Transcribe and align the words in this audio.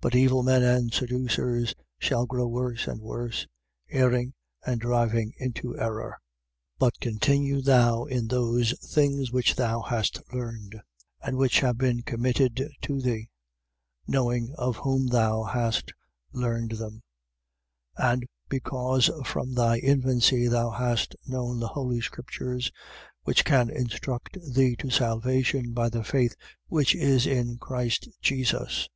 But 0.00 0.14
evil 0.14 0.42
men 0.42 0.62
and 0.62 0.90
seducers 0.90 1.74
shall 1.98 2.24
grow 2.24 2.46
worse 2.46 2.86
and 2.86 2.98
worse: 2.98 3.46
erring, 3.90 4.32
and 4.64 4.80
driving 4.80 5.34
into 5.36 5.78
error, 5.78 6.12
3:14. 6.78 6.78
But 6.78 6.98
continue 7.00 7.60
thou 7.60 8.04
in 8.04 8.28
those 8.28 8.72
things 8.90 9.30
which 9.30 9.56
thou 9.56 9.82
hast 9.82 10.18
learned 10.32 10.80
and 11.22 11.36
which 11.36 11.60
have 11.60 11.76
been 11.76 12.00
committed 12.00 12.70
to 12.80 13.02
thee. 13.02 13.28
Knowing 14.06 14.54
of 14.56 14.76
whom 14.76 15.08
thou 15.08 15.42
hast 15.42 15.92
learned 16.32 16.70
them: 16.78 17.02
3:15. 17.98 18.12
And 18.12 18.26
because 18.48 19.10
from 19.26 19.52
thy 19.52 19.76
infancy 19.80 20.48
thou 20.48 20.70
hast 20.70 21.14
known 21.26 21.60
the 21.60 21.68
holy 21.68 22.00
scriptures 22.00 22.72
which 23.24 23.44
can 23.44 23.68
instruct 23.68 24.38
thee 24.54 24.74
to 24.76 24.88
salvation 24.88 25.74
by 25.74 25.90
the 25.90 26.02
faith 26.02 26.34
which 26.68 26.94
is 26.94 27.26
in 27.26 27.58
Christ 27.58 28.08
Jesus. 28.22 28.88